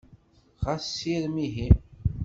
[0.61, 1.67] Xas sirem ihi!